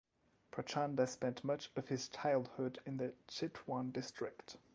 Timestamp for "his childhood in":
1.89-2.97